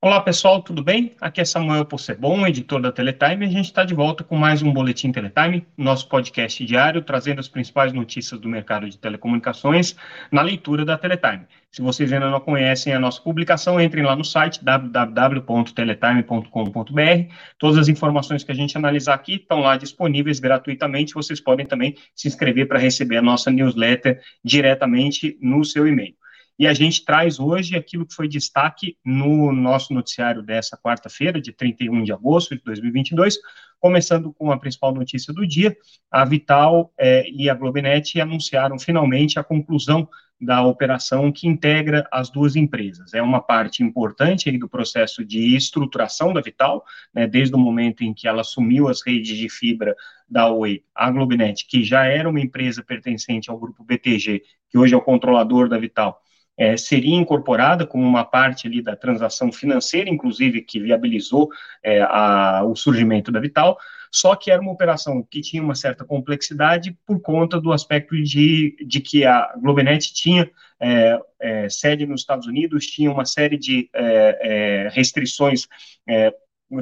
Olá 0.00 0.20
pessoal, 0.20 0.62
tudo 0.62 0.80
bem? 0.80 1.16
Aqui 1.20 1.40
é 1.40 1.44
Samuel 1.44 1.84
Possebon, 1.84 2.46
editor 2.46 2.80
da 2.80 2.92
Teletime, 2.92 3.44
e 3.44 3.48
a 3.48 3.50
gente 3.50 3.64
está 3.64 3.82
de 3.82 3.94
volta 3.94 4.22
com 4.22 4.36
mais 4.36 4.62
um 4.62 4.72
Boletim 4.72 5.10
Teletime, 5.10 5.66
nosso 5.76 6.08
podcast 6.08 6.64
diário, 6.64 7.02
trazendo 7.02 7.40
as 7.40 7.48
principais 7.48 7.92
notícias 7.92 8.38
do 8.38 8.48
mercado 8.48 8.88
de 8.88 8.96
telecomunicações 8.96 9.96
na 10.30 10.40
leitura 10.40 10.84
da 10.84 10.96
Teletime. 10.96 11.46
Se 11.72 11.82
vocês 11.82 12.12
ainda 12.12 12.30
não 12.30 12.38
conhecem 12.38 12.94
a 12.94 13.00
nossa 13.00 13.20
publicação, 13.20 13.80
entrem 13.80 14.04
lá 14.04 14.14
no 14.14 14.24
site 14.24 14.64
www.teletime.com.br. 14.64 17.34
Todas 17.58 17.78
as 17.78 17.88
informações 17.88 18.44
que 18.44 18.52
a 18.52 18.54
gente 18.54 18.78
analisar 18.78 19.14
aqui 19.14 19.34
estão 19.34 19.58
lá 19.58 19.76
disponíveis 19.76 20.38
gratuitamente. 20.38 21.12
Vocês 21.12 21.40
podem 21.40 21.66
também 21.66 21.96
se 22.14 22.28
inscrever 22.28 22.68
para 22.68 22.78
receber 22.78 23.16
a 23.16 23.22
nossa 23.22 23.50
newsletter 23.50 24.20
diretamente 24.44 25.36
no 25.42 25.64
seu 25.64 25.88
e-mail. 25.88 26.14
E 26.58 26.66
a 26.66 26.74
gente 26.74 27.04
traz 27.04 27.38
hoje 27.38 27.76
aquilo 27.76 28.04
que 28.04 28.14
foi 28.14 28.26
destaque 28.26 28.96
no 29.04 29.52
nosso 29.52 29.94
noticiário 29.94 30.42
dessa 30.42 30.76
quarta-feira, 30.76 31.40
de 31.40 31.52
31 31.52 32.02
de 32.02 32.12
agosto 32.12 32.56
de 32.56 32.62
2022, 32.64 33.38
começando 33.78 34.32
com 34.32 34.50
a 34.50 34.58
principal 34.58 34.92
notícia 34.92 35.32
do 35.32 35.46
dia, 35.46 35.76
a 36.10 36.24
Vital 36.24 36.92
é, 36.98 37.28
e 37.30 37.48
a 37.48 37.54
Globenet 37.54 38.20
anunciaram 38.20 38.76
finalmente 38.76 39.38
a 39.38 39.44
conclusão 39.44 40.08
da 40.40 40.64
operação 40.64 41.32
que 41.32 41.48
integra 41.48 42.06
as 42.12 42.30
duas 42.30 42.54
empresas. 42.54 43.12
É 43.12 43.20
uma 43.20 43.40
parte 43.40 43.82
importante 43.82 44.48
aí 44.48 44.58
do 44.58 44.68
processo 44.68 45.24
de 45.24 45.56
estruturação 45.56 46.32
da 46.32 46.40
Vital, 46.40 46.84
né, 47.12 47.26
desde 47.26 47.54
o 47.54 47.58
momento 47.58 48.02
em 48.02 48.14
que 48.14 48.28
ela 48.28 48.40
assumiu 48.40 48.88
as 48.88 49.04
redes 49.04 49.36
de 49.36 49.48
fibra 49.48 49.96
da 50.28 50.48
Oi, 50.48 50.82
a 50.94 51.10
Globenet, 51.10 51.66
que 51.66 51.82
já 51.82 52.04
era 52.04 52.28
uma 52.28 52.40
empresa 52.40 52.82
pertencente 52.82 53.50
ao 53.50 53.58
grupo 53.58 53.84
BTG, 53.84 54.42
que 54.68 54.78
hoje 54.78 54.94
é 54.94 54.96
o 54.96 55.02
controlador 55.02 55.68
da 55.68 55.78
Vital, 55.78 56.20
é, 56.58 56.76
seria 56.76 57.14
incorporada 57.14 57.86
como 57.86 58.04
uma 58.04 58.24
parte 58.24 58.66
ali 58.66 58.82
da 58.82 58.96
transação 58.96 59.52
financeira, 59.52 60.10
inclusive, 60.10 60.60
que 60.60 60.80
viabilizou 60.80 61.48
é, 61.82 62.02
a, 62.02 62.64
o 62.64 62.74
surgimento 62.74 63.30
da 63.30 63.38
Vital, 63.38 63.78
só 64.10 64.34
que 64.34 64.50
era 64.50 64.60
uma 64.60 64.72
operação 64.72 65.22
que 65.22 65.40
tinha 65.40 65.62
uma 65.62 65.74
certa 65.74 66.04
complexidade 66.04 66.96
por 67.06 67.20
conta 67.20 67.60
do 67.60 67.72
aspecto 67.72 68.20
de, 68.20 68.76
de 68.84 69.00
que 69.00 69.24
a 69.24 69.54
Globenet 69.60 70.12
tinha 70.12 70.50
é, 70.80 71.20
é 71.40 71.68
sede 71.68 72.06
nos 72.06 72.22
Estados 72.22 72.46
Unidos, 72.46 72.86
tinha 72.86 73.10
uma 73.10 73.24
série 73.24 73.56
de 73.56 73.88
é, 73.94 74.38
é, 74.40 74.88
restrições 74.88 75.68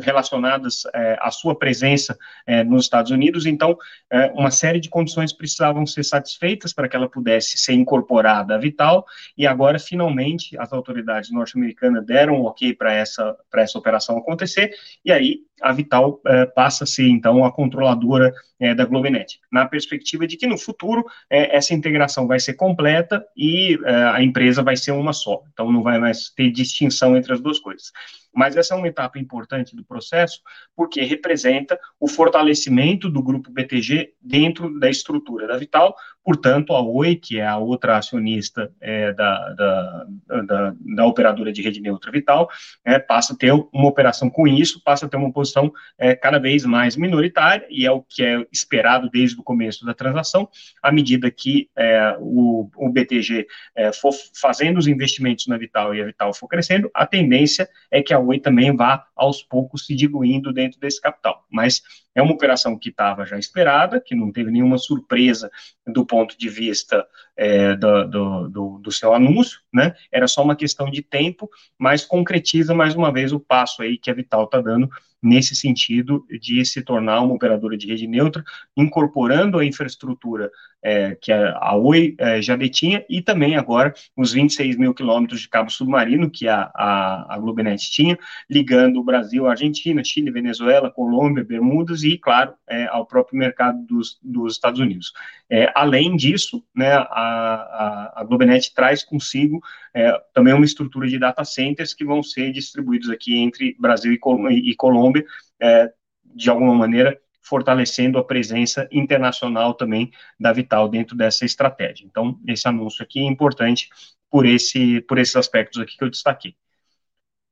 relacionadas 0.00 0.82
é, 0.94 1.16
à 1.20 1.30
sua 1.30 1.56
presença 1.56 2.16
é, 2.46 2.64
nos 2.64 2.84
Estados 2.84 3.10
Unidos. 3.10 3.46
Então, 3.46 3.76
é, 4.10 4.30
uma 4.32 4.50
série 4.50 4.80
de 4.80 4.88
condições 4.88 5.32
precisavam 5.32 5.86
ser 5.86 6.04
satisfeitas 6.04 6.72
para 6.72 6.88
que 6.88 6.96
ela 6.96 7.08
pudesse 7.08 7.56
ser 7.58 7.74
incorporada 7.74 8.54
à 8.54 8.58
Vital, 8.58 9.04
e 9.36 9.46
agora, 9.46 9.78
finalmente, 9.78 10.58
as 10.58 10.72
autoridades 10.72 11.30
norte-americanas 11.30 12.04
deram 12.04 12.34
um 12.34 12.44
ok 12.44 12.74
para 12.74 12.92
essa, 12.92 13.36
essa 13.54 13.78
operação 13.78 14.18
acontecer, 14.18 14.72
e 15.04 15.12
aí 15.12 15.40
a 15.62 15.72
Vital 15.72 16.20
é, 16.26 16.46
passa 16.46 16.84
a 16.84 16.86
ser, 16.86 17.08
então, 17.08 17.44
a 17.44 17.52
controladora 17.52 18.32
é, 18.60 18.74
da 18.74 18.84
Globenet, 18.84 19.40
na 19.50 19.66
perspectiva 19.66 20.26
de 20.26 20.36
que, 20.36 20.46
no 20.46 20.58
futuro, 20.58 21.04
é, 21.30 21.56
essa 21.56 21.74
integração 21.74 22.26
vai 22.26 22.40
ser 22.40 22.54
completa 22.54 23.24
e 23.36 23.78
a 23.86 24.22
empresa 24.22 24.62
vai 24.62 24.76
ser 24.76 24.92
uma 24.92 25.12
só, 25.12 25.42
então 25.52 25.70
não 25.72 25.82
vai 25.82 25.98
mais 25.98 26.30
ter 26.30 26.50
distinção 26.50 27.16
entre 27.16 27.32
as 27.32 27.40
duas 27.40 27.58
coisas. 27.58 27.92
Mas 28.36 28.54
essa 28.54 28.74
é 28.74 28.76
uma 28.76 28.86
etapa 28.86 29.18
importante 29.18 29.74
do 29.74 29.82
processo, 29.82 30.42
porque 30.74 31.00
representa 31.02 31.78
o 31.98 32.06
fortalecimento 32.06 33.08
do 33.08 33.22
grupo 33.22 33.50
BTG 33.50 34.12
dentro 34.20 34.78
da 34.78 34.90
estrutura 34.90 35.46
da 35.46 35.56
Vital, 35.56 35.96
portanto, 36.22 36.74
a 36.74 36.82
Oi, 36.82 37.16
que 37.16 37.38
é 37.38 37.46
a 37.46 37.56
outra 37.56 37.96
acionista 37.96 38.70
é, 38.78 39.12
da, 39.14 39.54
da, 39.54 40.06
da, 40.44 40.74
da, 40.78 41.06
operadora 41.06 41.52
de 41.52 41.62
rede 41.62 41.80
neutra 41.80 42.10
Vital, 42.10 42.48
é, 42.84 42.98
passa 42.98 43.32
a 43.32 43.36
ter 43.36 43.52
uma 43.52 43.88
operação 43.88 44.28
com 44.28 44.46
isso, 44.46 44.82
passa 44.84 45.06
a 45.06 45.08
ter 45.08 45.16
uma 45.16 45.32
posição 45.32 45.72
é, 45.98 46.14
cada 46.14 46.38
vez 46.38 46.64
mais 46.64 46.96
minoritária, 46.96 47.66
e 47.70 47.86
é 47.86 47.90
o 47.90 48.02
que 48.02 48.24
é 48.24 48.44
esperado 48.52 49.08
desde 49.10 49.38
o 49.38 49.42
começo 49.42 49.84
da 49.84 49.94
transação, 49.94 50.48
à 50.82 50.90
medida 50.90 51.30
que 51.30 51.68
é, 51.76 52.16
o, 52.18 52.68
o 52.76 52.88
BTG 52.88 53.46
é, 53.74 53.92
for 53.92 54.12
fazendo 54.34 54.78
os 54.78 54.86
investimentos 54.86 55.46
na 55.46 55.56
Vital 55.56 55.94
e 55.94 56.02
a 56.02 56.06
Vital 56.06 56.34
for 56.34 56.48
crescendo, 56.48 56.90
a 56.94 57.06
tendência 57.06 57.68
é 57.90 58.02
que 58.02 58.12
a 58.12 58.18
Oi 58.18 58.38
também 58.38 58.74
vá 58.74 59.06
aos 59.14 59.42
poucos 59.42 59.86
se 59.86 59.94
diluindo 59.94 60.52
dentro 60.52 60.80
desse 60.80 61.00
capital. 61.00 61.44
Mas 61.50 61.82
é 62.14 62.22
uma 62.22 62.32
operação 62.32 62.78
que 62.78 62.88
estava 62.88 63.26
já 63.26 63.38
esperada, 63.38 64.00
que 64.00 64.14
não 64.14 64.32
teve 64.32 64.50
nenhuma 64.50 64.78
surpresa 64.78 65.50
do 65.86 66.04
ponto 66.04 66.36
de 66.38 66.48
vista 66.48 67.06
é, 67.36 67.76
do, 67.76 68.04
do, 68.04 68.48
do, 68.48 68.78
do, 68.78 68.92
seu 68.92 69.12
anúncio, 69.12 69.60
né? 69.72 69.94
Era 70.10 70.26
só 70.26 70.42
uma 70.42 70.56
questão 70.56 70.90
de 70.90 71.02
tempo, 71.02 71.50
mas 71.78 72.04
concretiza 72.04 72.74
mais 72.74 72.94
uma 72.94 73.12
vez 73.12 73.32
o 73.32 73.40
passo 73.40 73.82
aí 73.82 73.98
que 73.98 74.10
a 74.10 74.14
Vital 74.14 74.44
está 74.44 74.60
dando 74.60 74.88
nesse 75.22 75.56
sentido 75.56 76.24
de 76.40 76.64
se 76.64 76.82
tornar 76.82 77.20
uma 77.20 77.34
operadora 77.34 77.76
de 77.76 77.86
rede 77.86 78.06
neutra, 78.06 78.44
incorporando 78.76 79.58
a 79.58 79.64
infraestrutura 79.64 80.50
é, 80.86 81.16
que 81.20 81.32
a, 81.32 81.74
Oi 81.74 82.14
é, 82.16 82.40
já 82.40 82.54
detinha 82.54 83.04
e 83.10 83.20
também 83.20 83.56
agora 83.56 83.92
os 84.16 84.32
26 84.32 84.76
mil 84.76 84.94
quilômetros 84.94 85.40
de 85.40 85.48
cabo 85.48 85.68
submarino 85.68 86.30
que 86.30 86.46
a, 86.46 86.70
a, 86.72 87.34
a 87.34 87.38
Globenet 87.38 87.90
tinha, 87.90 88.16
ligando 88.48 89.00
o 89.00 89.02
Brasil, 89.02 89.48
Argentina, 89.48 90.04
Chile, 90.04 90.30
Venezuela, 90.30 90.88
Colômbia, 90.88 91.42
Bermudas 91.42 92.04
e, 92.04 92.16
claro, 92.16 92.54
é, 92.68 92.86
ao 92.86 93.04
próprio 93.04 93.36
mercado 93.36 93.84
dos, 93.84 94.16
dos 94.22 94.52
Estados 94.52 94.78
Unidos. 94.78 95.12
É, 95.50 95.72
além 95.74 96.14
disso, 96.14 96.64
né, 96.72 96.92
a, 96.92 97.02
a, 97.10 98.12
a 98.20 98.24
Globenet 98.24 98.72
traz 98.72 99.02
consigo 99.02 99.60
é, 99.92 100.12
também 100.32 100.54
uma 100.54 100.64
estrutura 100.64 101.08
de 101.08 101.18
data 101.18 101.44
centers 101.44 101.92
que 101.94 102.04
vão 102.04 102.22
ser 102.22 102.52
distribuídos 102.52 103.10
aqui 103.10 103.36
entre 103.36 103.74
Brasil 103.80 104.12
e, 104.12 104.18
Col 104.18 104.48
e 104.52 104.72
Colômbia, 104.76 105.24
é, 105.60 105.90
de 106.24 106.48
alguma 106.48 106.74
maneira 106.74 107.18
fortalecendo 107.46 108.18
a 108.18 108.24
presença 108.24 108.88
internacional 108.90 109.72
também 109.74 110.10
da 110.38 110.52
Vital 110.52 110.88
dentro 110.88 111.16
dessa 111.16 111.44
estratégia. 111.44 112.04
Então, 112.04 112.38
esse 112.46 112.66
anúncio 112.66 113.04
aqui 113.04 113.20
é 113.20 113.24
importante 113.24 113.88
por, 114.28 114.44
esse, 114.44 115.00
por 115.02 115.16
esses 115.16 115.36
aspectos 115.36 115.80
aqui 115.80 115.96
que 115.96 116.02
eu 116.02 116.10
destaquei. 116.10 116.56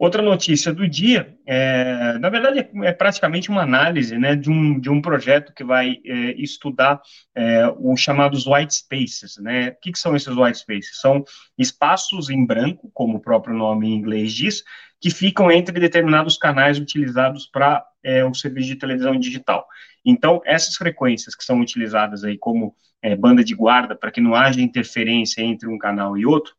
Outra 0.04 0.20
notícia 0.20 0.70
do 0.70 0.86
dia, 0.86 1.34
é, 1.46 2.18
na 2.18 2.28
verdade, 2.28 2.68
é, 2.82 2.92
praticamente 2.92 3.48
uma 3.48 3.62
análise 3.62 4.18
né, 4.18 4.36
de, 4.36 4.50
um, 4.50 4.78
de 4.78 4.90
um 4.90 5.00
projeto 5.00 5.50
que 5.54 5.64
vai 5.64 5.98
é, 6.04 6.32
estudar 6.32 7.00
é, 7.34 7.66
os 7.78 7.98
chamados 8.02 8.46
white 8.46 8.74
spaces. 8.74 9.38
Né? 9.38 9.70
O 9.70 9.80
que, 9.80 9.92
que, 9.92 9.98
são 9.98 10.14
esses 10.14 10.36
white 10.36 10.58
spaces? 10.58 11.00
São 11.00 11.24
espaços 11.56 12.28
em 12.28 12.44
branco, 12.44 12.90
como 12.92 13.16
o 13.16 13.20
próprio 13.20 13.56
nome 13.56 13.88
em 13.88 13.94
inglês 13.94 14.34
diz, 14.34 14.62
que 15.00 15.08
ficam 15.08 15.50
entre 15.50 15.80
determinados 15.80 16.36
canais 16.36 16.78
utilizados 16.78 17.46
para 17.46 17.82
é, 18.02 18.22
o 18.26 18.34
serviço 18.34 18.68
de 18.68 18.76
televisão 18.76 19.18
digital. 19.18 19.66
Então, 20.04 20.42
essas 20.44 20.76
frequências 20.76 21.34
que 21.34 21.44
são 21.44 21.60
utilizadas 21.60 22.24
aí 22.24 22.36
como 22.36 22.76
é, 23.00 23.16
banda 23.16 23.42
de 23.42 23.54
guarda, 23.54 23.96
para 23.96 24.10
que 24.10 24.20
não 24.20 24.34
haja 24.34 24.60
interferência 24.60 25.40
entre 25.40 25.66
um 25.66 25.78
canal 25.78 26.14
e 26.18 26.26
outro, 26.26 26.52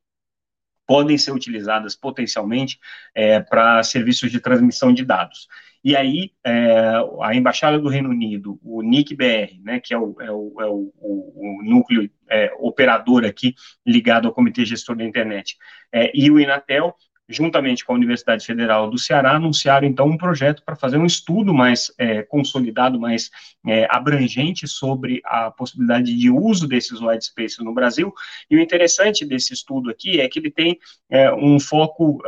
podem 0.87 1.17
ser 1.17 1.31
utilizadas 1.31 1.95
potencialmente 1.95 2.79
é, 3.13 3.39
para 3.39 3.81
serviços 3.83 4.31
de 4.31 4.39
transmissão 4.39 4.93
de 4.93 5.03
dados. 5.03 5.47
E 5.83 5.95
aí, 5.95 6.31
é, 6.43 6.93
a 7.21 7.35
Embaixada 7.35 7.77
do 7.77 7.89
Reino 7.89 8.09
Unido, 8.09 8.59
o 8.63 8.81
NIC-BR, 8.81 9.61
né, 9.63 9.79
que 9.79 9.93
é 9.93 9.97
o, 9.97 10.15
é 10.19 10.31
o, 10.31 10.53
é 10.59 10.65
o, 10.65 10.91
o 10.99 11.61
núcleo 11.63 12.09
é, 12.27 12.51
operador 12.57 13.23
aqui 13.23 13.53
ligado 13.85 14.27
ao 14.27 14.33
Comitê 14.33 14.65
Gestor 14.65 14.95
da 14.95 15.03
Internet, 15.03 15.55
é, 15.93 16.11
e 16.13 16.31
o 16.31 16.39
Inatel 16.39 16.95
juntamente 17.27 17.83
com 17.83 17.93
a 17.93 17.95
Universidade 17.95 18.45
Federal 18.45 18.89
do 18.89 18.97
Ceará, 18.97 19.35
anunciaram 19.35 19.87
então 19.87 20.07
um 20.07 20.17
projeto 20.17 20.63
para 20.63 20.75
fazer 20.75 20.97
um 20.97 21.05
estudo 21.05 21.53
mais 21.53 21.91
é, 21.97 22.21
consolidado, 22.23 22.99
mais 22.99 23.31
é, 23.65 23.87
abrangente 23.89 24.67
sobre 24.67 25.21
a 25.25 25.49
possibilidade 25.49 26.15
de 26.15 26.29
uso 26.29 26.67
desses 26.67 27.01
white 27.01 27.25
spaces 27.25 27.59
no 27.59 27.73
Brasil. 27.73 28.13
E 28.49 28.55
o 28.55 28.59
interessante 28.59 29.25
desse 29.25 29.53
estudo 29.53 29.89
aqui 29.89 30.19
é 30.19 30.27
que 30.27 30.39
ele 30.39 30.51
tem 30.51 30.77
é, 31.09 31.33
um 31.33 31.59
foco 31.59 32.21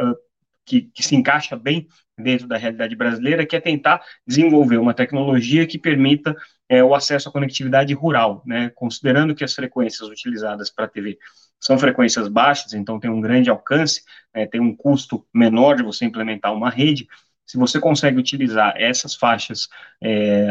que, 0.68 0.82
que 0.94 1.02
se 1.02 1.16
encaixa 1.16 1.56
bem 1.56 1.88
dentro 2.18 2.48
da 2.48 2.58
realidade 2.58 2.96
brasileira, 2.96 3.46
que 3.46 3.56
é 3.56 3.62
tentar 3.62 4.04
desenvolver 4.26 4.78
uma 4.78 4.94
tecnologia 4.94 5.66
que 5.66 5.80
permita 5.80 6.36
é, 6.68 6.84
o 6.84 6.94
acesso 6.94 7.30
à 7.30 7.32
conectividade 7.32 7.94
rural, 7.94 8.44
né, 8.46 8.70
considerando 8.76 9.34
que 9.34 9.44
as 9.44 9.54
frequências 9.54 10.10
utilizadas 10.10 10.70
para 10.70 10.88
TV 10.88 11.18
são 11.60 11.78
frequências 11.80 12.28
baixas, 12.28 12.74
então 12.74 13.00
tem 13.00 13.10
um 13.10 13.22
grande 13.22 13.50
alcance, 13.50 14.04
é, 14.34 14.46
tem 14.46 14.60
um 14.60 14.76
custo 14.76 15.26
menor 15.34 15.78
de 15.78 15.84
você 15.84 16.06
implementar 16.06 16.54
uma 16.54 16.70
rede. 16.70 17.08
Se 17.46 17.58
você 17.58 17.80
consegue 17.80 18.20
utilizar 18.20 18.74
essas 18.76 19.16
faixas, 19.16 19.70
é, 20.04 20.50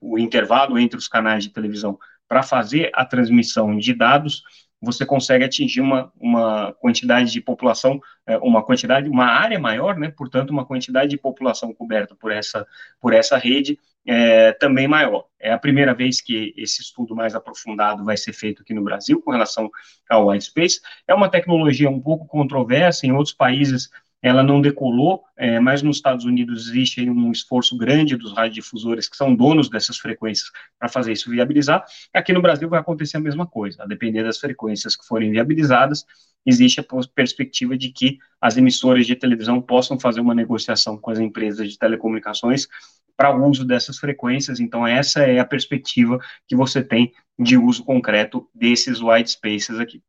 o 0.00 0.18
intervalo 0.18 0.78
entre 0.78 0.98
os 0.98 1.08
canais 1.08 1.42
de 1.42 1.50
televisão 1.50 1.98
para 2.28 2.42
fazer 2.42 2.90
a 2.94 3.04
transmissão 3.04 3.76
de 3.76 3.94
dados, 3.94 4.42
você 4.84 5.06
consegue 5.06 5.44
atingir 5.44 5.80
uma, 5.80 6.12
uma 6.20 6.72
quantidade 6.74 7.32
de 7.32 7.40
população, 7.40 8.00
é, 8.26 8.36
uma 8.38 8.62
quantidade, 8.62 9.08
uma 9.08 9.26
área 9.26 9.58
maior, 9.58 9.96
né, 9.96 10.10
portanto, 10.10 10.50
uma 10.50 10.64
quantidade 10.64 11.10
de 11.10 11.18
população 11.18 11.72
coberta 11.72 12.14
por 12.14 12.30
essa, 12.30 12.66
por 13.00 13.12
essa 13.12 13.36
rede 13.36 13.78
é, 14.06 14.52
também 14.52 14.86
maior. 14.86 15.24
É 15.40 15.52
a 15.52 15.58
primeira 15.58 15.94
vez 15.94 16.20
que 16.20 16.52
esse 16.56 16.82
estudo 16.82 17.14
mais 17.14 17.34
aprofundado 17.34 18.04
vai 18.04 18.16
ser 18.16 18.32
feito 18.32 18.62
aqui 18.62 18.74
no 18.74 18.84
Brasil 18.84 19.20
com 19.22 19.30
relação 19.30 19.70
ao 20.08 20.28
white 20.28 20.44
space. 20.44 20.80
É 21.08 21.14
uma 21.14 21.28
tecnologia 21.28 21.88
um 21.88 22.00
pouco 22.00 22.26
controversa, 22.26 23.06
em 23.06 23.12
outros 23.12 23.34
países 23.34 23.88
ela 24.24 24.42
não 24.42 24.58
decolou, 24.58 25.22
é, 25.36 25.60
mas 25.60 25.82
nos 25.82 25.96
Estados 25.96 26.24
Unidos 26.24 26.70
existe 26.70 27.06
um 27.10 27.30
esforço 27.30 27.76
grande 27.76 28.16
dos 28.16 28.32
radiodifusores 28.32 29.06
que 29.06 29.18
são 29.18 29.36
donos 29.36 29.68
dessas 29.68 29.98
frequências 29.98 30.50
para 30.78 30.88
fazer 30.88 31.12
isso 31.12 31.30
viabilizar. 31.30 31.84
Aqui 32.10 32.32
no 32.32 32.40
Brasil 32.40 32.66
vai 32.66 32.80
acontecer 32.80 33.18
a 33.18 33.20
mesma 33.20 33.46
coisa, 33.46 33.82
a 33.82 33.86
depender 33.86 34.22
das 34.22 34.38
frequências 34.38 34.96
que 34.96 35.06
forem 35.06 35.30
viabilizadas, 35.30 36.06
existe 36.46 36.80
a 36.80 36.84
perspectiva 37.14 37.76
de 37.76 37.90
que 37.92 38.16
as 38.40 38.56
emissoras 38.56 39.06
de 39.06 39.14
televisão 39.14 39.60
possam 39.60 40.00
fazer 40.00 40.20
uma 40.20 40.34
negociação 40.34 40.96
com 40.96 41.10
as 41.10 41.18
empresas 41.18 41.70
de 41.70 41.78
telecomunicações 41.78 42.66
para 43.14 43.36
o 43.36 43.46
uso 43.46 43.62
dessas 43.62 43.98
frequências. 43.98 44.58
Então, 44.58 44.86
essa 44.86 45.20
é 45.20 45.38
a 45.38 45.44
perspectiva 45.44 46.18
que 46.48 46.56
você 46.56 46.82
tem 46.82 47.12
de 47.38 47.58
uso 47.58 47.84
concreto 47.84 48.48
desses 48.54 49.02
white 49.02 49.32
spaces 49.32 49.78
aqui. 49.78 50.02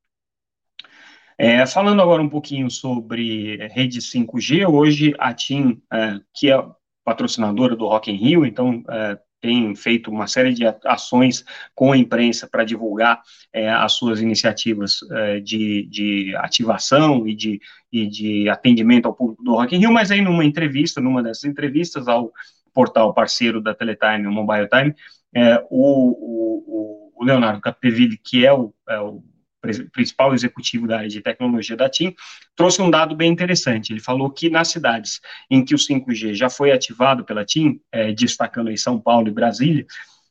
É, 1.37 1.65
falando 1.65 2.01
agora 2.01 2.21
um 2.21 2.29
pouquinho 2.29 2.69
sobre 2.71 3.57
rede 3.67 3.99
5G, 3.99 4.67
hoje 4.67 5.13
a 5.19 5.33
TIM, 5.33 5.81
é, 5.91 6.19
que 6.33 6.49
é 6.49 6.65
patrocinadora 7.03 7.75
do 7.75 7.87
Rock 7.87 8.09
in 8.09 8.15
Rio, 8.15 8.45
então 8.45 8.83
é, 8.89 9.19
tem 9.41 9.75
feito 9.75 10.09
uma 10.09 10.27
série 10.27 10.53
de 10.53 10.63
ações 10.85 11.45
com 11.75 11.91
a 11.91 11.97
imprensa 11.97 12.47
para 12.47 12.63
divulgar 12.63 13.21
é, 13.53 13.69
as 13.69 13.93
suas 13.93 14.21
iniciativas 14.21 14.99
é, 15.11 15.39
de, 15.39 15.85
de, 15.87 16.35
ativação 16.37 17.27
e 17.27 17.35
de, 17.35 17.61
e 17.91 18.07
de 18.07 18.49
atendimento 18.49 19.05
ao 19.05 19.13
público 19.13 19.43
do 19.43 19.55
Rock 19.55 19.75
in 19.75 19.79
Rio, 19.79 19.91
mas 19.91 20.09
aí 20.09 20.21
numa 20.21 20.43
entrevista, 20.43 20.99
numa 20.99 21.21
dessas 21.21 21.43
entrevistas 21.43 22.07
ao 22.07 22.31
portal 22.73 23.13
parceiro 23.13 23.61
da 23.61 23.75
Teletime, 23.75 24.25
o 24.25 24.31
Mobile 24.31 24.67
Time, 24.67 24.95
é, 25.33 25.63
o, 25.69 26.09
o, 26.09 27.11
o, 27.17 27.23
Leonardo 27.23 27.61
Capdeville, 27.61 28.17
que 28.17 28.45
é 28.45 28.53
o, 28.53 28.73
é 28.89 28.99
o 28.99 29.23
principal 29.91 30.33
executivo 30.33 30.87
da 30.87 30.97
área 30.97 31.09
de 31.09 31.21
tecnologia 31.21 31.75
da 31.75 31.89
TIM, 31.89 32.15
trouxe 32.55 32.81
um 32.81 32.89
dado 32.89 33.15
bem 33.15 33.31
interessante. 33.31 33.91
Ele 33.91 33.99
falou 33.99 34.29
que 34.29 34.49
nas 34.49 34.69
cidades 34.69 35.21
em 35.49 35.63
que 35.63 35.75
o 35.75 35.77
5G 35.77 36.33
já 36.33 36.49
foi 36.49 36.71
ativado 36.71 37.23
pela 37.23 37.45
TIM, 37.45 37.79
é, 37.91 38.11
destacando 38.11 38.69
aí 38.69 38.77
São 38.77 38.99
Paulo 38.99 39.27
e 39.27 39.31
Brasília, 39.31 39.85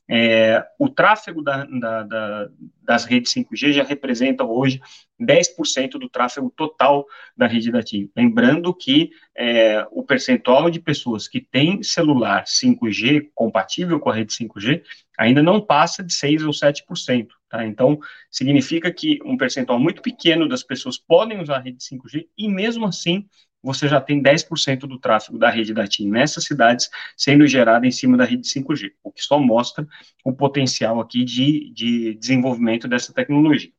é, 0.08 0.62
o 0.78 0.88
tráfego 0.88 1.42
da, 1.42 1.64
da, 1.64 2.02
da, 2.02 2.48
das 2.82 3.04
redes 3.04 3.32
5G 3.32 3.72
já 3.72 3.82
representa 3.82 4.44
hoje 4.44 4.80
10% 5.20 5.92
do 5.92 6.08
tráfego 6.10 6.52
total 6.54 7.06
da 7.36 7.46
rede 7.46 7.72
da 7.72 7.82
TIM. 7.82 8.10
Lembrando 8.14 8.74
que 8.74 9.10
é, 9.36 9.86
o 9.90 10.02
percentual 10.02 10.68
de 10.68 10.78
pessoas 10.78 11.26
que 11.26 11.40
têm 11.40 11.82
celular 11.82 12.44
5G 12.44 13.30
compatível 13.34 13.98
com 13.98 14.10
a 14.10 14.14
rede 14.14 14.34
5G 14.34 14.82
ainda 15.18 15.42
não 15.42 15.60
passa 15.60 16.04
de 16.04 16.12
6 16.12 16.42
ou 16.44 16.50
7%. 16.50 17.28
Tá? 17.54 17.64
Então, 17.64 18.00
significa 18.32 18.92
que 18.92 19.20
um 19.24 19.36
percentual 19.36 19.78
muito 19.78 20.02
pequeno 20.02 20.48
das 20.48 20.64
pessoas 20.64 20.98
podem 20.98 21.40
usar 21.40 21.58
a 21.58 21.60
rede 21.60 21.78
5G 21.78 22.26
e, 22.36 22.48
mesmo 22.48 22.84
assim, 22.84 23.28
você 23.62 23.86
já 23.86 24.00
tem 24.00 24.20
10% 24.20 24.88
do 24.88 24.98
tráfego 24.98 25.38
da 25.38 25.50
rede 25.50 25.72
da 25.72 25.86
TIM 25.86 26.10
nessas 26.10 26.46
cidades 26.46 26.90
sendo 27.16 27.46
gerado 27.46 27.86
em 27.86 27.92
cima 27.92 28.16
da 28.16 28.24
rede 28.24 28.48
5G, 28.48 28.90
o 29.04 29.12
que 29.12 29.22
só 29.22 29.38
mostra 29.38 29.86
o 30.24 30.32
potencial 30.32 30.98
aqui 30.98 31.24
de, 31.24 31.70
de 31.72 32.14
desenvolvimento 32.14 32.88
dessa 32.88 33.14
tecnologia. 33.14 33.70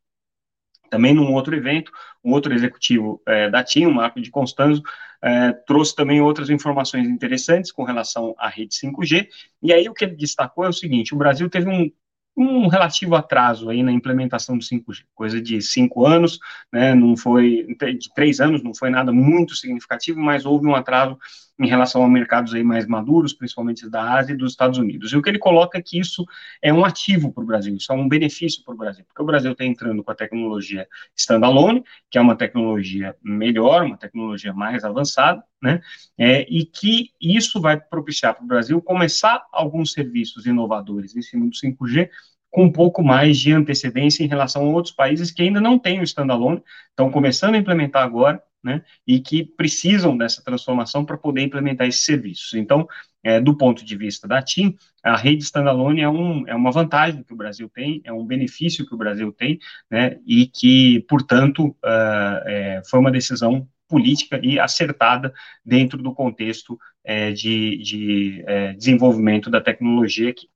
Também 0.88 1.12
num 1.12 1.34
outro 1.34 1.54
evento, 1.54 1.92
um 2.24 2.32
outro 2.32 2.54
executivo 2.54 3.20
é, 3.26 3.50
da 3.50 3.62
TIM, 3.62 3.84
o 3.84 3.94
Marco 3.94 4.22
de 4.22 4.30
Constanzo, 4.30 4.82
é, 5.22 5.52
trouxe 5.52 5.94
também 5.94 6.22
outras 6.22 6.48
informações 6.48 7.06
interessantes 7.06 7.70
com 7.70 7.84
relação 7.84 8.34
à 8.38 8.48
rede 8.48 8.74
5G, 8.74 9.28
e 9.62 9.70
aí 9.70 9.86
o 9.86 9.92
que 9.92 10.06
ele 10.06 10.16
destacou 10.16 10.64
é 10.64 10.68
o 10.70 10.72
seguinte, 10.72 11.12
o 11.12 11.18
Brasil 11.18 11.50
teve 11.50 11.68
um 11.68 11.90
um 12.36 12.68
relativo 12.68 13.14
atraso 13.14 13.70
aí 13.70 13.82
na 13.82 13.90
implementação 13.90 14.58
do 14.58 14.64
5G, 14.64 15.04
coisa 15.14 15.40
de 15.40 15.62
cinco 15.62 16.06
anos, 16.06 16.38
né, 16.70 16.94
não 16.94 17.16
foi, 17.16 17.66
de 17.98 18.12
três 18.14 18.40
anos, 18.40 18.62
não 18.62 18.74
foi 18.74 18.90
nada 18.90 19.10
muito 19.12 19.54
significativo, 19.54 20.20
mas 20.20 20.44
houve 20.44 20.66
um 20.66 20.74
atraso 20.74 21.18
em 21.58 21.66
relação 21.66 22.04
a 22.04 22.08
mercados 22.08 22.52
aí 22.54 22.62
mais 22.62 22.86
maduros, 22.86 23.32
principalmente 23.32 23.88
da 23.88 24.18
Ásia 24.18 24.34
e 24.34 24.36
dos 24.36 24.52
Estados 24.52 24.78
Unidos. 24.78 25.12
E 25.12 25.16
o 25.16 25.22
que 25.22 25.28
ele 25.28 25.38
coloca 25.38 25.78
é 25.78 25.82
que 25.82 25.98
isso 25.98 26.24
é 26.60 26.72
um 26.72 26.84
ativo 26.84 27.32
para 27.32 27.42
o 27.42 27.46
Brasil, 27.46 27.74
isso 27.74 27.90
é 27.90 27.94
um 27.94 28.08
benefício 28.08 28.62
para 28.62 28.74
o 28.74 28.76
Brasil, 28.76 29.04
porque 29.06 29.22
o 29.22 29.26
Brasil 29.26 29.52
está 29.52 29.64
entrando 29.64 30.04
com 30.04 30.10
a 30.10 30.14
tecnologia 30.14 30.86
standalone, 31.16 31.82
que 32.10 32.18
é 32.18 32.20
uma 32.20 32.36
tecnologia 32.36 33.16
melhor, 33.22 33.84
uma 33.84 33.96
tecnologia 33.96 34.52
mais 34.52 34.84
avançada, 34.84 35.42
né, 35.62 35.80
é, 36.18 36.46
e 36.50 36.64
que 36.66 37.10
isso 37.20 37.60
vai 37.60 37.80
propiciar 37.80 38.34
para 38.34 38.44
o 38.44 38.46
Brasil 38.46 38.82
começar 38.82 39.42
alguns 39.50 39.92
serviços 39.92 40.44
inovadores 40.44 41.16
em 41.16 41.22
cima 41.22 41.46
do 41.46 41.52
5G 41.52 42.10
com 42.50 42.64
um 42.64 42.72
pouco 42.72 43.02
mais 43.02 43.38
de 43.38 43.52
antecedência 43.52 44.24
em 44.24 44.28
relação 44.28 44.62
a 44.62 44.68
outros 44.70 44.94
países 44.94 45.30
que 45.30 45.42
ainda 45.42 45.60
não 45.60 45.78
têm 45.78 46.00
o 46.00 46.04
standalone, 46.04 46.62
estão 46.88 47.10
começando 47.10 47.54
a 47.54 47.58
implementar 47.58 48.02
agora, 48.02 48.42
né, 48.66 48.82
e 49.06 49.20
que 49.20 49.44
precisam 49.44 50.18
dessa 50.18 50.42
transformação 50.42 51.04
para 51.04 51.16
poder 51.16 51.42
implementar 51.42 51.86
esses 51.86 52.04
serviços. 52.04 52.52
Então, 52.54 52.88
é, 53.22 53.40
do 53.40 53.56
ponto 53.56 53.84
de 53.84 53.96
vista 53.96 54.26
da 54.26 54.42
TIM, 54.42 54.76
a 55.04 55.16
rede 55.16 55.44
standalone 55.44 56.00
é, 56.00 56.08
um, 56.08 56.46
é 56.48 56.54
uma 56.54 56.72
vantagem 56.72 57.22
que 57.22 57.32
o 57.32 57.36
Brasil 57.36 57.70
tem, 57.72 58.00
é 58.04 58.12
um 58.12 58.26
benefício 58.26 58.84
que 58.84 58.92
o 58.92 58.98
Brasil 58.98 59.32
tem, 59.32 59.60
né, 59.88 60.18
e 60.26 60.48
que, 60.48 61.04
portanto, 61.08 61.68
uh, 61.68 62.42
é, 62.44 62.82
foi 62.90 62.98
uma 62.98 63.12
decisão 63.12 63.68
política 63.88 64.40
e 64.42 64.58
acertada 64.58 65.32
dentro 65.64 66.02
do 66.02 66.12
contexto 66.12 66.76
é, 67.04 67.30
de, 67.30 67.76
de 67.78 68.44
é, 68.48 68.72
desenvolvimento 68.72 69.48
da 69.48 69.60
tecnologia 69.60 70.30
aqui. 70.30 70.48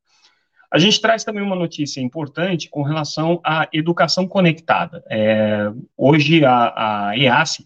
A 0.70 0.78
gente 0.78 1.00
traz 1.00 1.24
também 1.24 1.42
uma 1.42 1.56
notícia 1.56 2.00
importante 2.00 2.68
com 2.70 2.82
relação 2.82 3.40
à 3.44 3.68
educação 3.72 4.26
conectada. 4.26 5.02
É, 5.10 5.70
hoje, 5.96 6.44
a, 6.44 7.10
a 7.10 7.14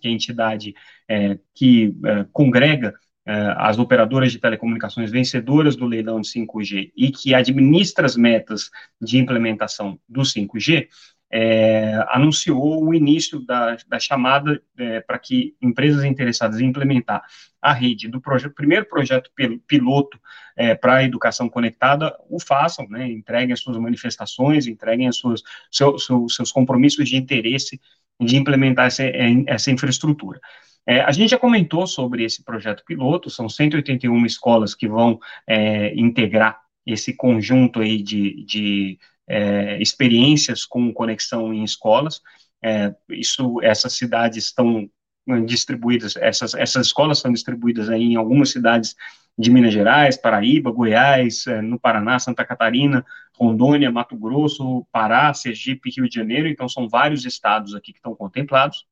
que 0.00 0.08
é 0.08 0.10
a 0.10 0.12
entidade 0.12 0.74
é, 1.06 1.38
que 1.54 1.94
é, 2.04 2.24
congrega 2.32 2.94
é, 3.26 3.54
as 3.58 3.78
operadoras 3.78 4.32
de 4.32 4.38
telecomunicações 4.38 5.10
vencedoras 5.10 5.76
do 5.76 5.86
leilão 5.86 6.20
de 6.20 6.28
5G 6.28 6.92
e 6.96 7.10
que 7.10 7.34
administra 7.34 8.06
as 8.06 8.16
metas 8.16 8.70
de 9.00 9.18
implementação 9.18 9.98
do 10.08 10.22
5G, 10.22 10.88
é, 11.36 12.00
anunciou 12.10 12.86
o 12.86 12.94
início 12.94 13.40
da, 13.40 13.76
da 13.88 13.98
chamada 13.98 14.62
é, 14.78 15.00
para 15.00 15.18
que 15.18 15.56
empresas 15.60 16.04
interessadas 16.04 16.60
em 16.60 16.66
implementar 16.66 17.24
a 17.60 17.72
rede 17.72 18.06
do 18.06 18.20
projeto, 18.20 18.54
primeiro 18.54 18.86
projeto 18.86 19.32
piloto 19.66 20.16
é, 20.56 20.76
para 20.76 20.98
a 20.98 21.02
educação 21.02 21.48
conectada, 21.48 22.16
o 22.30 22.38
façam, 22.38 22.86
né, 22.88 23.10
entreguem 23.10 23.52
as 23.52 23.58
suas 23.58 23.76
manifestações, 23.78 24.68
entreguem 24.68 25.10
seu, 25.12 25.34
seus 25.98 26.52
compromissos 26.52 27.08
de 27.08 27.16
interesse 27.16 27.80
de 28.20 28.36
implementar 28.36 28.86
essa, 28.86 29.02
é, 29.02 29.26
essa 29.48 29.72
infraestrutura. 29.72 30.38
É, 30.86 31.00
a 31.00 31.10
gente 31.10 31.30
já 31.30 31.38
comentou 31.38 31.84
sobre 31.84 32.22
esse 32.22 32.44
projeto 32.44 32.84
piloto, 32.86 33.28
são 33.28 33.48
181 33.48 34.24
escolas 34.24 34.72
que 34.72 34.86
vão 34.86 35.18
é, 35.48 35.92
integrar 35.96 36.60
esse 36.86 37.12
conjunto 37.12 37.80
aí 37.80 38.00
de, 38.00 38.44
de 38.44 38.98
é, 39.28 39.80
experiências 39.80 40.64
com 40.64 40.92
conexão 40.92 41.52
em 41.52 41.64
escolas. 41.64 42.20
É, 42.62 42.94
isso, 43.10 43.60
essas 43.62 43.92
cidades 43.94 44.44
estão 44.46 44.88
distribuídas, 45.46 46.16
essas, 46.16 46.54
essas 46.54 46.86
escolas 46.86 47.18
são 47.18 47.32
distribuídas 47.32 47.88
aí 47.88 48.02
em 48.02 48.16
algumas 48.16 48.50
cidades 48.50 48.94
de 49.36 49.50
Minas 49.50 49.72
Gerais, 49.72 50.16
Paraíba, 50.16 50.70
Goiás, 50.70 51.46
é, 51.46 51.60
no 51.60 51.78
Paraná, 51.78 52.18
Santa 52.18 52.44
Catarina, 52.44 53.04
Rondônia, 53.36 53.90
Mato 53.90 54.16
Grosso, 54.16 54.86
Pará, 54.92 55.32
Sergipe, 55.34 55.90
Rio 55.90 56.08
de 56.08 56.14
Janeiro, 56.14 56.46
então 56.46 56.68
são 56.68 56.88
vários 56.88 57.24
estados 57.24 57.74
aqui 57.74 57.92
que 57.92 57.98
estão 57.98 58.14
contemplados. 58.14 58.86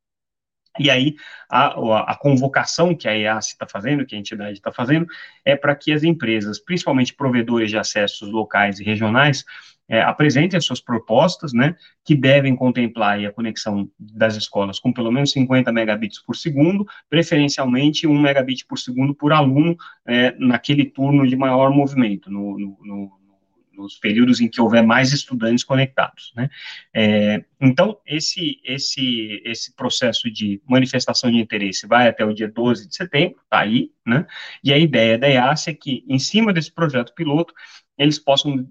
E 0.78 0.90
aí, 0.90 1.14
a, 1.50 2.12
a 2.12 2.16
convocação 2.16 2.94
que 2.94 3.06
a 3.06 3.16
EAC 3.16 3.44
está 3.44 3.66
fazendo, 3.66 4.06
que 4.06 4.16
a 4.16 4.18
entidade 4.18 4.54
está 4.54 4.72
fazendo, 4.72 5.06
é 5.44 5.54
para 5.54 5.76
que 5.76 5.92
as 5.92 6.02
empresas, 6.02 6.58
principalmente 6.58 7.14
provedores 7.14 7.70
de 7.70 7.76
acessos 7.76 8.30
locais 8.30 8.80
e 8.80 8.84
regionais, 8.84 9.44
é, 9.92 10.00
apresentem 10.00 10.56
as 10.56 10.64
suas 10.64 10.80
propostas, 10.80 11.52
né, 11.52 11.76
que 12.02 12.14
devem 12.14 12.56
contemplar 12.56 13.22
a 13.22 13.30
conexão 13.30 13.90
das 13.99 14.37
escolas 14.37 14.80
com 14.80 14.90
pelo 14.90 15.12
menos 15.12 15.32
50 15.32 15.70
megabits 15.70 16.18
por 16.18 16.34
segundo, 16.34 16.87
preferencialmente 17.11 18.06
1 18.06 18.18
megabit 18.18 18.64
por 18.66 18.78
segundo 18.78 19.14
por 19.14 19.34
aluno 19.34 19.76
é, 20.06 20.34
naquele 20.38 20.87
turno 20.87 21.28
de 21.28 21.37
maior 21.37 21.70
movimento, 21.70 22.30
no, 22.30 22.58
no, 22.58 22.78
no 22.82 23.22
nos 23.75 23.99
períodos 23.99 24.40
em 24.40 24.49
que 24.49 24.61
houver 24.61 24.82
mais 24.82 25.12
estudantes 25.12 25.64
conectados, 25.64 26.30
né? 26.37 26.50
É, 26.94 27.42
então, 27.58 27.99
esse, 28.06 28.61
esse, 28.62 29.40
esse 29.46 29.75
processo 29.75 30.30
de 30.30 30.61
manifestação 30.68 31.30
de 31.30 31.38
interesse 31.38 31.87
vai 31.87 32.06
até 32.06 32.22
o 32.22 32.34
dia 32.34 32.49
12 32.49 32.87
de 32.87 32.94
setembro, 32.94 33.40
tá 33.49 33.61
aí, 33.61 33.90
né? 34.06 34.26
E 34.62 34.72
a 34.75 34.78
ideia 34.78 35.16
da 35.16 35.28
EAS 35.28 35.68
é 35.68 35.75
que, 35.75 36.04
em 36.06 36.18
cima 36.18 36.52
desse 36.52 36.70
projeto 36.70 37.14
piloto, 37.14 37.54
eles 37.96 38.18
possam 38.18 38.68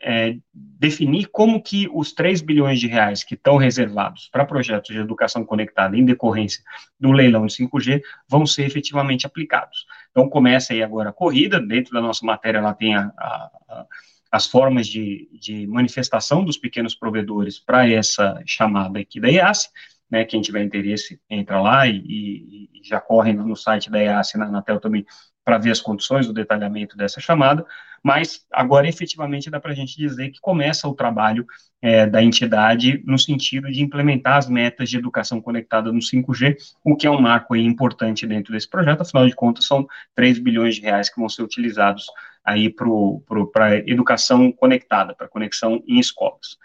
é, 0.00 0.36
definir 0.52 1.28
como 1.28 1.62
que 1.62 1.88
os 1.92 2.12
3 2.12 2.40
bilhões 2.40 2.78
de 2.78 2.86
reais 2.86 3.24
que 3.24 3.34
estão 3.34 3.56
reservados 3.56 4.28
para 4.30 4.44
projetos 4.44 4.94
de 4.94 5.00
educação 5.00 5.44
conectada 5.44 5.96
em 5.96 6.04
decorrência 6.04 6.62
do 6.98 7.12
leilão 7.12 7.46
de 7.46 7.54
5G 7.54 8.02
vão 8.28 8.46
ser 8.46 8.64
efetivamente 8.64 9.26
aplicados. 9.26 9.86
Então, 10.10 10.28
começa 10.28 10.72
aí 10.72 10.82
agora 10.82 11.10
a 11.10 11.12
corrida, 11.12 11.60
dentro 11.60 11.92
da 11.92 12.00
nossa 12.00 12.24
matéria, 12.24 12.58
ela 12.58 12.74
tem 12.74 12.94
a, 12.94 13.12
a, 13.18 13.50
a, 13.68 13.86
as 14.30 14.46
formas 14.46 14.86
de, 14.86 15.28
de 15.40 15.66
manifestação 15.66 16.44
dos 16.44 16.56
pequenos 16.56 16.94
provedores 16.94 17.58
para 17.58 17.88
essa 17.88 18.42
chamada 18.46 18.98
aqui 18.98 19.20
da 19.20 19.28
IAS, 19.28 19.70
né, 20.10 20.24
quem 20.24 20.40
tiver 20.40 20.62
interesse, 20.62 21.20
entra 21.28 21.60
lá 21.60 21.86
e, 21.86 21.96
e, 21.96 22.70
e 22.74 22.88
já 22.88 23.00
corre 23.00 23.32
no 23.32 23.56
site 23.56 23.90
da 23.90 24.00
EAS, 24.00 24.32
na 24.34 24.46
Anatel 24.46 24.78
também, 24.78 25.04
para 25.46 25.58
ver 25.58 25.70
as 25.70 25.80
condições, 25.80 26.28
o 26.28 26.32
detalhamento 26.32 26.96
dessa 26.96 27.20
chamada, 27.20 27.64
mas 28.02 28.44
agora 28.52 28.88
efetivamente 28.88 29.48
dá 29.48 29.60
para 29.60 29.70
a 29.70 29.74
gente 29.76 29.96
dizer 29.96 30.30
que 30.30 30.40
começa 30.40 30.88
o 30.88 30.94
trabalho 30.94 31.46
é, 31.80 32.04
da 32.04 32.20
entidade 32.20 33.00
no 33.06 33.16
sentido 33.16 33.70
de 33.70 33.80
implementar 33.80 34.38
as 34.38 34.48
metas 34.48 34.90
de 34.90 34.96
educação 34.96 35.40
conectada 35.40 35.92
no 35.92 36.00
5G, 36.00 36.56
o 36.84 36.96
que 36.96 37.06
é 37.06 37.10
um 37.10 37.20
marco 37.20 37.54
importante 37.54 38.26
dentro 38.26 38.52
desse 38.52 38.68
projeto, 38.68 39.02
afinal 39.02 39.24
de 39.24 39.36
contas 39.36 39.66
são 39.66 39.86
3 40.16 40.40
bilhões 40.40 40.74
de 40.74 40.80
reais 40.80 41.08
que 41.08 41.20
vão 41.20 41.28
ser 41.28 41.44
utilizados 41.44 42.06
aí 42.44 42.68
para 42.68 43.78
educação 43.86 44.50
conectada, 44.50 45.14
para 45.14 45.28
conexão 45.28 45.80
em 45.86 46.00
escolas. 46.00 46.58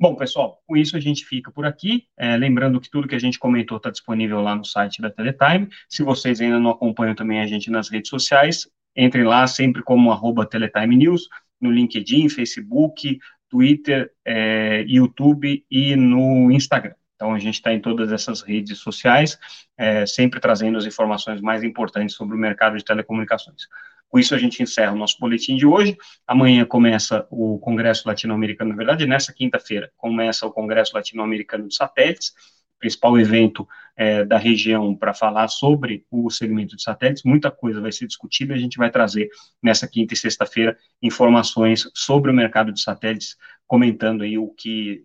Bom, 0.00 0.14
pessoal, 0.14 0.62
com 0.66 0.78
isso 0.78 0.96
a 0.96 1.00
gente 1.00 1.26
fica 1.26 1.52
por 1.52 1.66
aqui. 1.66 2.06
É, 2.16 2.34
lembrando 2.34 2.80
que 2.80 2.88
tudo 2.88 3.06
que 3.06 3.14
a 3.14 3.18
gente 3.18 3.38
comentou 3.38 3.76
está 3.76 3.90
disponível 3.90 4.40
lá 4.40 4.56
no 4.56 4.64
site 4.64 5.02
da 5.02 5.10
Teletime. 5.10 5.68
Se 5.90 6.02
vocês 6.02 6.40
ainda 6.40 6.58
não 6.58 6.70
acompanham 6.70 7.14
também 7.14 7.38
a 7.38 7.46
gente 7.46 7.70
nas 7.70 7.90
redes 7.90 8.08
sociais, 8.08 8.66
entrem 8.96 9.24
lá 9.24 9.46
sempre 9.46 9.82
como 9.82 10.10
arroba 10.10 10.46
Teletime 10.46 10.96
News, 10.96 11.28
no 11.60 11.70
LinkedIn, 11.70 12.30
Facebook, 12.30 13.18
Twitter, 13.50 14.10
é, 14.24 14.86
YouTube 14.88 15.66
e 15.70 15.94
no 15.96 16.50
Instagram. 16.50 16.94
Então, 17.14 17.34
a 17.34 17.38
gente 17.38 17.56
está 17.56 17.70
em 17.74 17.80
todas 17.80 18.10
essas 18.10 18.40
redes 18.40 18.78
sociais, 18.78 19.38
é, 19.76 20.06
sempre 20.06 20.40
trazendo 20.40 20.78
as 20.78 20.86
informações 20.86 21.42
mais 21.42 21.62
importantes 21.62 22.16
sobre 22.16 22.34
o 22.34 22.40
mercado 22.40 22.78
de 22.78 22.84
telecomunicações. 22.86 23.68
Com 24.10 24.18
isso, 24.18 24.34
a 24.34 24.38
gente 24.38 24.60
encerra 24.62 24.92
o 24.92 24.96
nosso 24.96 25.16
boletim 25.20 25.56
de 25.56 25.64
hoje. 25.64 25.96
Amanhã 26.26 26.64
começa 26.64 27.26
o 27.30 27.58
Congresso 27.60 28.06
Latino-Americano, 28.08 28.70
na 28.70 28.76
verdade, 28.76 29.06
nessa 29.06 29.32
quinta-feira, 29.32 29.90
começa 29.96 30.44
o 30.44 30.50
Congresso 30.50 30.94
Latino-Americano 30.94 31.68
de 31.68 31.76
Satélites, 31.76 32.34
principal 32.80 33.18
evento 33.20 33.68
é, 33.96 34.24
da 34.24 34.36
região 34.36 34.96
para 34.96 35.14
falar 35.14 35.46
sobre 35.48 36.04
o 36.10 36.28
segmento 36.30 36.74
de 36.74 36.82
satélites. 36.82 37.22
Muita 37.22 37.50
coisa 37.50 37.80
vai 37.80 37.92
ser 37.92 38.06
discutida. 38.06 38.54
A 38.54 38.58
gente 38.58 38.78
vai 38.78 38.90
trazer 38.90 39.28
nessa 39.62 39.86
quinta 39.86 40.14
e 40.14 40.16
sexta-feira 40.16 40.76
informações 41.00 41.88
sobre 41.94 42.30
o 42.30 42.34
mercado 42.34 42.72
de 42.72 42.80
satélites, 42.80 43.36
comentando 43.66 44.22
aí 44.22 44.38
o 44.38 44.48
que 44.48 45.04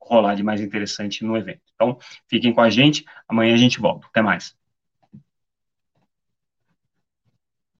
rolar 0.00 0.34
de 0.34 0.42
mais 0.42 0.60
interessante 0.60 1.24
no 1.24 1.36
evento. 1.36 1.62
Então, 1.74 1.98
fiquem 2.28 2.52
com 2.52 2.60
a 2.60 2.68
gente. 2.68 3.04
Amanhã 3.26 3.54
a 3.54 3.58
gente 3.58 3.80
volta. 3.80 4.06
Até 4.06 4.20
mais. 4.20 4.54